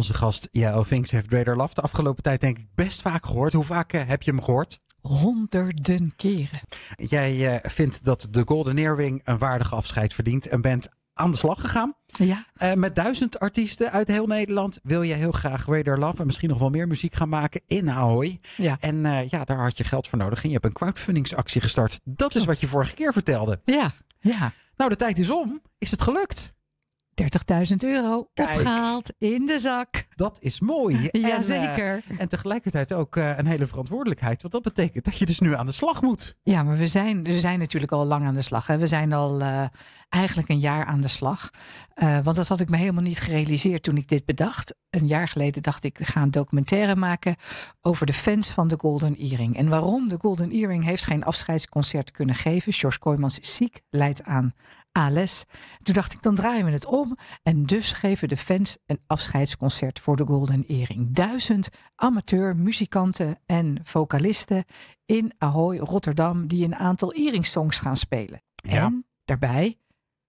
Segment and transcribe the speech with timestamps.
[0.00, 0.82] onze gast J.O.
[0.82, 3.52] Vinks heeft Raider Love de afgelopen tijd denk ik best vaak gehoord.
[3.52, 4.78] Hoe vaak eh, heb je hem gehoord?
[5.00, 6.60] Honderden keren.
[6.96, 11.36] Jij uh, vindt dat de Golden Earring een waardige afscheid verdient en bent aan de
[11.36, 11.94] slag gegaan.
[12.06, 12.44] Ja.
[12.62, 16.48] Uh, met duizend artiesten uit heel Nederland wil je heel graag Raider Love en misschien
[16.48, 18.40] nog wel meer muziek gaan maken in Ahoy.
[18.56, 18.76] Ja.
[18.80, 22.00] En uh, ja, daar had je geld voor nodig en je hebt een crowdfundingsactie gestart.
[22.04, 23.60] Dat is wat je vorige keer vertelde.
[23.64, 24.52] Ja, ja.
[24.76, 25.62] Nou, de tijd is om.
[25.78, 26.54] Is het gelukt?
[27.22, 28.48] 30.000 euro Kijk.
[28.50, 30.06] opgehaald in de zak.
[30.20, 31.08] Dat is mooi.
[31.12, 31.92] Jazeker.
[31.92, 34.42] En, uh, en tegelijkertijd ook uh, een hele verantwoordelijkheid.
[34.42, 36.36] Want dat betekent dat je dus nu aan de slag moet.
[36.42, 38.66] Ja, maar we zijn, we zijn natuurlijk al lang aan de slag.
[38.66, 38.78] Hè.
[38.78, 39.64] We zijn al uh,
[40.08, 41.50] eigenlijk een jaar aan de slag.
[42.22, 44.74] Want dat had ik me helemaal niet gerealiseerd toen ik dit bedacht.
[44.90, 47.36] Een jaar geleden dacht ik, we gaan een documentaire maken
[47.80, 49.56] over de fans van de Golden Earring.
[49.56, 52.72] En waarom de Golden Earring heeft geen afscheidsconcert kunnen geven.
[52.72, 54.54] George Kooijmans is ziek, leidt aan
[54.92, 55.44] ALS.
[55.82, 57.16] Toen dacht ik, dan draaien we het om.
[57.42, 61.08] En dus geven de fans een afscheidsconcert voor de Golden Earring.
[61.12, 64.64] Duizend amateur muzikanten en vocalisten
[65.06, 68.42] in Ahoy, Rotterdam, die een aantal Earring-songs gaan spelen.
[68.54, 68.84] Ja.
[68.84, 69.78] En daarbij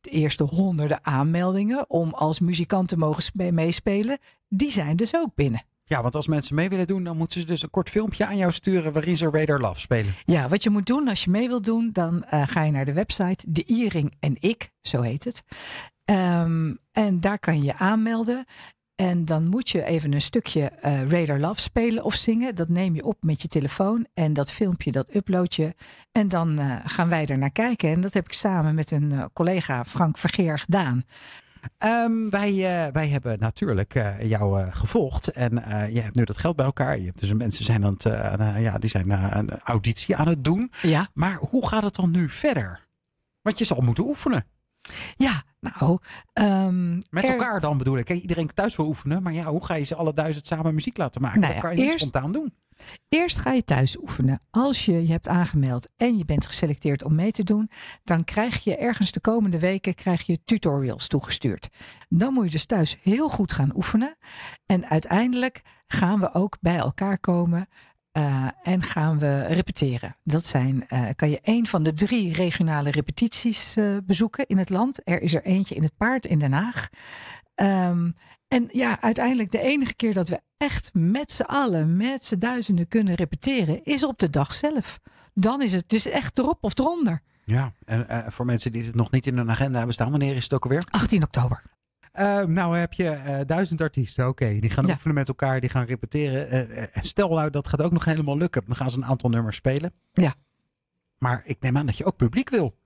[0.00, 5.64] de eerste honderden aanmeldingen om als muzikant te mogen meespelen, die zijn dus ook binnen.
[5.84, 8.36] Ja, want als mensen mee willen doen, dan moeten ze dus een kort filmpje aan
[8.36, 10.12] jou sturen waarin ze Radar Love spelen.
[10.24, 12.84] Ja, wat je moet doen als je mee wilt doen, dan uh, ga je naar
[12.84, 15.42] de website De Iering en Ik, zo heet het.
[16.04, 18.44] Um, en daar kan je je aanmelden.
[18.94, 22.54] En dan moet je even een stukje uh, Radar Love spelen of zingen.
[22.54, 24.06] Dat neem je op met je telefoon.
[24.14, 25.74] En dat filmpje, dat upload je.
[26.12, 27.90] En dan uh, gaan wij er naar kijken.
[27.90, 31.04] En dat heb ik samen met een uh, collega Frank Vergeer gedaan.
[31.78, 32.54] Um, wij,
[32.92, 35.54] wij hebben natuurlijk jou gevolgd en
[35.92, 36.98] je hebt nu dat geld bij elkaar.
[36.98, 38.02] Je hebt dus mensen zijn aan het,
[38.58, 40.72] ja, die zijn een auditie aan het doen.
[40.82, 41.06] Ja.
[41.14, 42.86] Maar hoe gaat het dan nu verder?
[43.42, 44.46] Want je zal moeten oefenen.
[45.16, 45.98] Ja, nou.
[46.32, 48.08] Um, Met elkaar dan bedoel ik.
[48.08, 51.22] Iedereen thuis wil oefenen, maar ja, hoe ga je ze alle duizend samen muziek laten
[51.22, 51.40] maken?
[51.40, 52.52] Nou dat kan je niet spontaan doen.
[53.08, 54.40] Eerst ga je thuis oefenen.
[54.50, 57.70] Als je je hebt aangemeld en je bent geselecteerd om mee te doen,
[58.04, 61.68] dan krijg je ergens de komende weken krijg je tutorials toegestuurd.
[62.08, 64.16] Dan moet je dus thuis heel goed gaan oefenen.
[64.66, 67.66] En uiteindelijk gaan we ook bij elkaar komen.
[68.18, 70.16] Uh, en gaan we repeteren.
[70.24, 74.70] Dat zijn, uh, kan je een van de drie regionale repetities uh, bezoeken in het
[74.70, 75.00] land.
[75.04, 76.88] Er is er eentje in het paard in Den Haag.
[77.54, 78.14] Um,
[78.48, 82.88] en ja, uiteindelijk de enige keer dat we echt met z'n allen, met z'n duizenden
[82.88, 85.00] kunnen repeteren, is op de dag zelf.
[85.34, 87.22] Dan is het dus echt erop of eronder.
[87.44, 90.42] Ja, en voor mensen die het nog niet in hun agenda hebben staan, wanneer is
[90.42, 90.84] het ook alweer?
[90.90, 91.62] 18 oktober.
[92.18, 94.44] Uh, nou heb je uh, duizend artiesten, oké.
[94.44, 94.60] Okay.
[94.60, 94.92] Die gaan Ja.
[94.92, 96.70] oefenen met elkaar, die gaan repeteren.
[96.78, 98.62] Uh, stel nou, dat gaat ook nog helemaal lukken.
[98.66, 99.92] Dan gaan ze een aantal nummers spelen.
[100.12, 100.34] Ja.
[101.18, 102.80] Maar ik neem aan dat je ook publiek wil.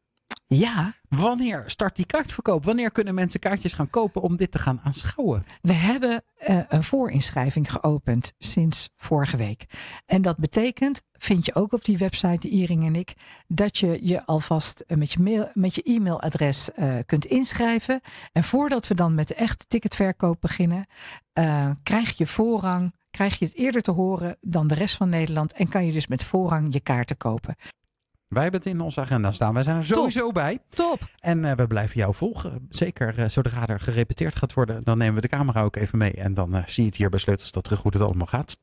[0.47, 2.65] Ja, Wanneer start die kaartverkoop?
[2.65, 5.45] Wanneer kunnen mensen kaartjes gaan kopen om dit te gaan aanschouwen?
[5.63, 9.67] we hebben eh, een voorinschrijving geopend sinds vorige week.
[10.07, 13.15] En dat betekent, vind je ook op die website, de Iring en ik,
[13.47, 18.01] dat je je alvast eh, met je, mail, met je e-mailadres eh, kunt inschrijven.
[18.33, 20.87] En voordat we dan met de echte ticketverkoop beginnen,
[21.33, 22.95] eh, krijg je voorrang.
[23.11, 26.07] Krijg je het eerder te horen dan de rest van Nederland en kan je dus
[26.07, 27.57] met voorrang je kaarten kopen.
[28.29, 29.55] Wij hebben het in onze agenda staan.
[29.55, 30.59] Wij zijn er sowieso bij.
[30.69, 30.99] Top!
[31.19, 32.67] En uh, we blijven jou volgen.
[32.71, 36.13] Zeker uh, zodra er gerepeteerd gaat worden, dan nemen we de camera ook even mee.
[36.13, 38.57] En dan uh, zie je het hier bij Sleutels dat terug hoe het allemaal gaat.